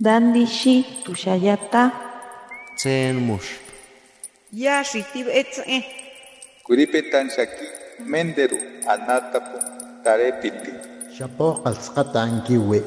Dandishi 0.00 0.84
tushayata. 1.04 1.92
Tsen 2.76 3.14
mush. 3.22 3.62
Yashitib 4.52 5.28
etze. 5.30 5.84
Kuripetan 6.66 7.30
shaki 7.30 7.66
menderu 8.02 8.58
anatapu 8.90 9.58
tarepiti. 10.02 10.72
Shapo 11.14 11.62
qalsqata 11.62 12.22
ankiwi. 12.26 12.82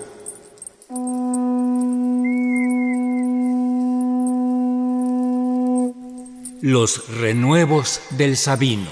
Los 6.62 7.08
renuevos 7.22 8.02
del 8.18 8.36
Sabino. 8.36 8.92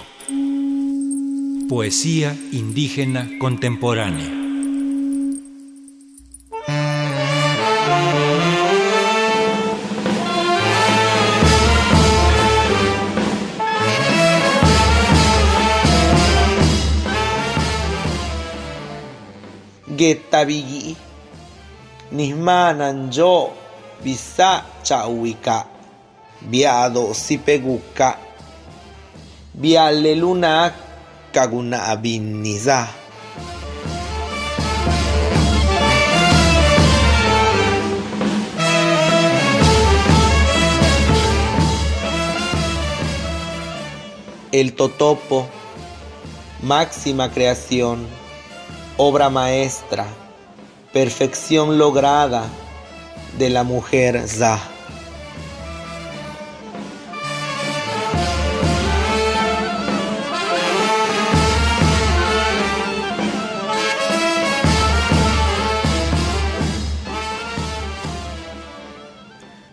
Poesía 1.67 2.33
indígena 2.53 3.27
contemporánea. 3.39 4.44
Getabigi. 20.05 20.93
Nismanan 22.13 23.09
yo. 23.09 23.49
Bisa 24.05 24.61
chawika. 24.85 25.65
Viado 26.45 27.13
sipeguka. 27.13 28.21
Vialeluna 29.57 30.69
kaguna 31.33 31.89
abiniza. 31.89 32.85
El 44.51 44.73
totopo, 44.73 45.47
máxima 46.61 47.29
creación, 47.31 48.07
obra 48.97 49.29
maestra, 49.29 50.05
perfección 50.93 51.77
lograda 51.77 52.43
de 53.37 53.49
la 53.49 53.63
mujer 53.63 54.25
Za. 54.25 54.59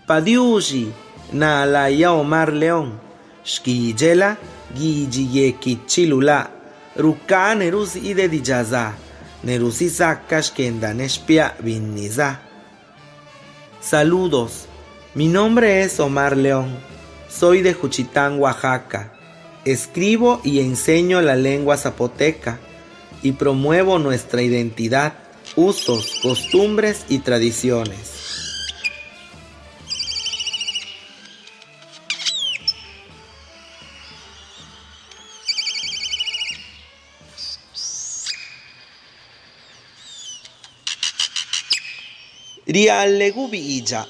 Padiushi 0.07 0.93
na 1.33 1.65
la 1.65 1.89
Omar 2.13 2.53
León, 2.53 3.01
Shkijela, 3.45 4.37
Gijiyekichilula, 4.75 6.51
Ruka 6.97 7.55
Nerusi 7.55 8.01
ide 8.11 8.29
dijaza, 8.29 8.93
Saludos, 13.81 14.67
mi 15.15 15.27
nombre 15.27 15.83
es 15.83 15.99
Omar 15.99 16.37
León, 16.37 16.79
soy 17.29 17.63
de 17.63 17.75
Juchitán, 17.75 18.39
Oaxaca. 18.39 19.13
Escribo 19.65 20.41
y 20.45 20.61
enseño 20.61 21.21
la 21.23 21.35
lengua 21.37 21.77
zapoteca 21.77 22.61
y 23.23 23.33
promuevo 23.33 23.99
nuestra 23.99 24.43
identidad, 24.43 25.15
usos, 25.57 26.21
costumbres 26.23 27.05
y 27.09 27.19
tradiciones. 27.19 28.22
Riallegubilla, 42.73 44.09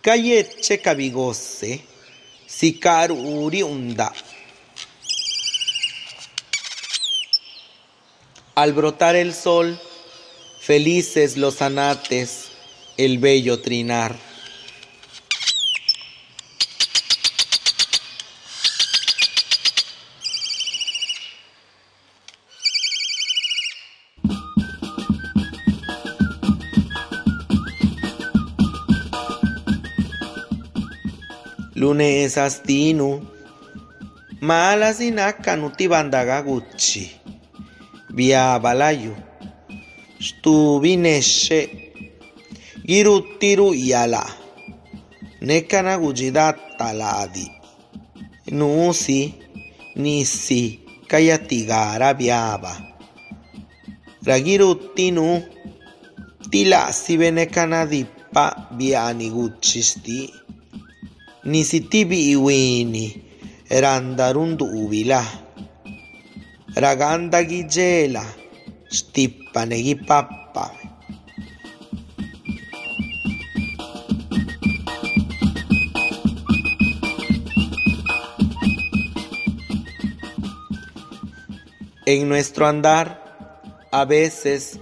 Cayeche 0.00 0.80
Cabigose, 0.80 1.82
Sicaruriunda. 2.46 4.10
Al 8.54 8.72
brotar 8.72 9.16
el 9.16 9.34
sol, 9.34 9.78
felices 10.58 11.36
los 11.36 11.60
anates, 11.60 12.46
el 12.96 13.18
bello 13.18 13.60
trinar. 13.60 14.27
Lunes 31.78 32.34
astinu, 32.38 33.22
malas 34.40 34.98
inaka 35.00 35.54
nutibandaga 35.56 36.42
gucci, 36.42 37.06
via 38.10 38.58
balayu, 38.58 39.14
stubineshe, 40.26 41.60
girutiru 42.88 43.74
yala, 43.74 44.24
nekana 45.40 45.94
gujidat 46.02 46.58
taladi, 46.78 47.46
nusi, 48.50 49.34
nisi, 50.02 50.80
kayatigara 51.06 52.10
viaba, 52.14 52.74
ragirutinu, 54.26 55.42
tila 56.50 56.92
si 56.92 57.16
venekana 57.16 57.86
dipa 57.86 58.66
viani 58.78 59.30
guccisti, 59.30 60.34
nisitibi 61.48 62.30
iwini 62.30 63.22
randarundu 63.70 64.64
ubila 64.64 65.24
raganda 66.74 67.44
gijela 67.44 68.24
stippanegi 68.88 69.94
pappa. 69.94 70.72
En 82.04 82.28
nuestro 82.28 82.66
andar, 82.66 83.06
a 83.92 84.04
veces 84.04 84.80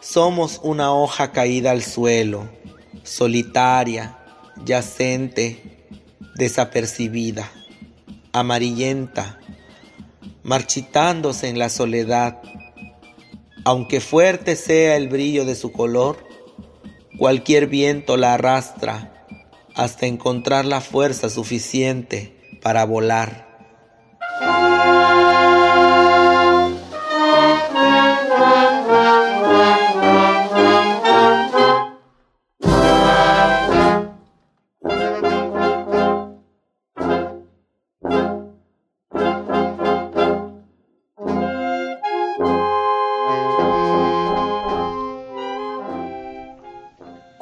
somos 0.00 0.60
una 0.62 0.92
hoja 0.92 1.32
caída 1.32 1.70
al 1.70 1.82
suelo, 1.82 2.48
solitaria, 3.02 4.16
yacente, 4.66 5.75
desapercibida, 6.36 7.50
amarillenta, 8.32 9.38
marchitándose 10.42 11.48
en 11.48 11.58
la 11.58 11.70
soledad. 11.70 12.42
Aunque 13.64 14.00
fuerte 14.00 14.54
sea 14.54 14.96
el 14.96 15.08
brillo 15.08 15.44
de 15.44 15.54
su 15.54 15.72
color, 15.72 16.18
cualquier 17.18 17.66
viento 17.66 18.16
la 18.16 18.34
arrastra 18.34 19.26
hasta 19.74 20.06
encontrar 20.06 20.64
la 20.66 20.80
fuerza 20.80 21.30
suficiente 21.30 22.58
para 22.62 22.84
volar. 22.84 23.45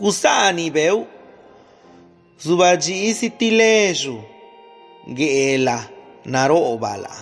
Kusani 0.04 0.70
veu, 0.70 1.06
zubaji 2.38 3.08
isi 3.08 3.30
tileju, 3.30 4.16
geela 5.16 5.78
narobala. 6.24 7.14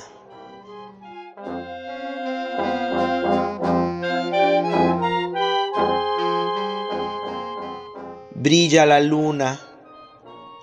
Brilla 8.34 8.84
la 8.84 8.99
luna, 8.99 9.58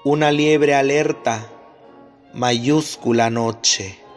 una 0.04 0.30
liebre 0.30 0.76
alerta, 0.76 1.40
mayúscula 2.34 3.30
noche. 3.30 4.09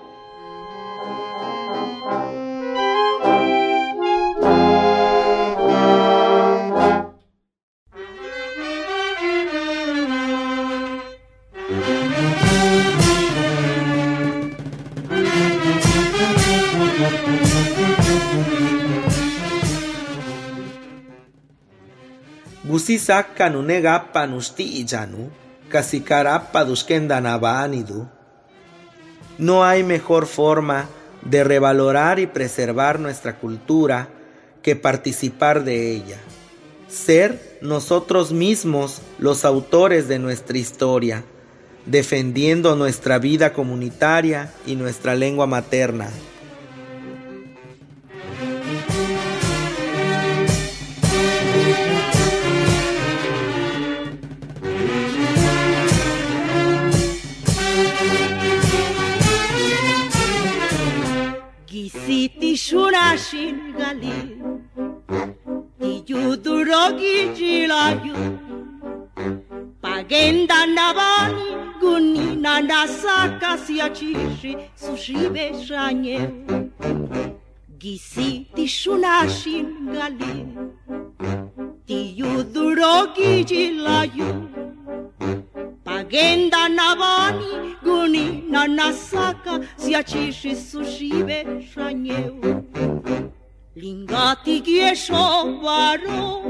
Panusti. 24.13 24.87
No 29.39 29.65
hay 29.65 29.83
mejor 29.83 30.27
forma 30.27 30.89
de 31.23 31.45
revalorar 31.45 32.19
y 32.19 32.27
preservar 32.27 33.01
nuestra 33.01 33.39
cultura 33.39 34.09
que 34.63 34.77
participar 34.77 35.65
de 35.65 35.93
ella. 35.93 36.19
Ser 36.89 37.59
nosotros 37.63 38.33
mismos 38.33 39.01
los 39.19 39.45
autores 39.45 40.09
de 40.09 40.19
nuestra 40.19 40.59
historia, 40.59 41.25
defendiendo 41.87 42.77
nuestra 42.77 43.19
vida 43.19 43.53
comunitaria 43.53 44.53
y 44.67 44.77
nuestra 44.77 45.15
lengua 45.15 45.47
materna. 45.47 46.11
City 62.07 62.55
shunashin 62.57 63.57
gali 63.79 64.19
Tiyu 65.81 66.37
durogi 66.45 67.17
jilayu 67.37 68.17
Pagenda 69.83 70.67
nabani 70.67 71.49
guni 71.81 72.37
nanda 72.37 72.89
sakasi 72.89 73.81
achishi 73.87 74.57
sushibe 74.83 75.45
shanye 75.67 76.19
Gisiti 77.79 78.67
shunashin 78.69 79.67
gali 79.95 80.35
Tiyu 81.87 82.45
durogi 82.55 83.45
jilayu 83.45 84.31
Genda 86.13 86.69
na 86.69 87.33
guni 87.83 88.45
na 88.51 88.67
nasaka, 88.67 89.61
zjaciszy 89.79 90.55
sushive 90.57 91.39
szanieu. 91.73 92.37
Lingati 93.75 94.61
kiesho 94.61 95.25
baro, 95.63 96.43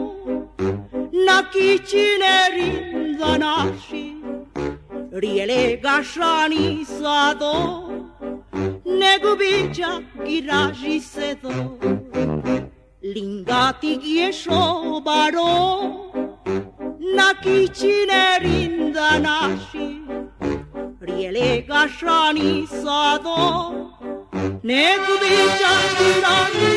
na 1.27 1.43
kicinerin 1.53 3.17
danashi, 3.21 4.17
riele 5.13 5.81
gashani 5.81 6.85
sado, 6.85 7.55
ne 8.85 9.19
gubica 9.23 10.03
giraji 10.27 11.01
sedo. 11.01 11.79
Lingati 13.15 13.97
kiesho 14.03 15.01
baro, 15.05 16.12
na 17.03 17.35
kichinerin 17.43 18.93
danashi 18.95 19.89
riele 21.07 21.63
gashani 21.69 22.67
sado 22.67 23.39
ne 24.63 24.83
kubicha 25.05 25.73
tirani 25.97 26.71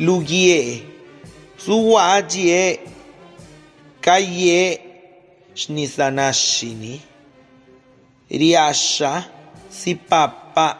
Lugie, 0.00 0.82
suwagie, 1.56 2.80
kaye, 4.00 4.80
shnizanashini, 5.54 7.00
riasha, 8.30 9.24
Sipapa. 9.72 10.78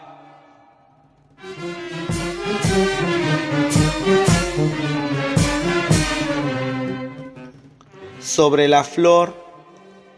Sobre 8.21 8.67
la 8.67 8.83
flor 8.83 9.35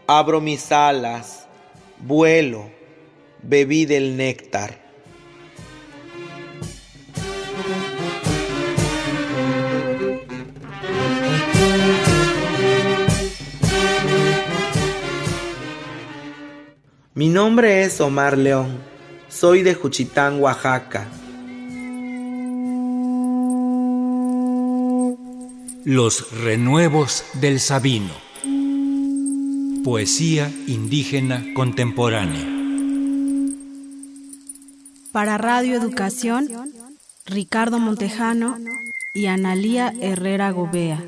abro 0.06 0.40
mis 0.40 0.70
alas, 0.70 1.46
vuelo, 1.98 2.70
bebí 3.42 3.86
del 3.86 4.16
néctar. 4.16 4.85
Mi 17.16 17.30
nombre 17.30 17.82
es 17.82 17.98
Omar 18.02 18.36
León, 18.36 18.76
soy 19.30 19.62
de 19.62 19.72
Juchitán, 19.72 20.38
Oaxaca. 20.38 21.08
Los 25.82 26.30
renuevos 26.42 27.24
del 27.40 27.58
Sabino. 27.58 28.12
Poesía 29.82 30.52
indígena 30.66 31.42
contemporánea. 31.54 32.44
Para 35.10 35.38
Radio 35.38 35.74
Educación, 35.74 36.50
Ricardo 37.24 37.78
Montejano 37.78 38.58
y 39.14 39.24
Analía 39.24 39.90
Herrera 40.02 40.50
Gobea. 40.50 41.02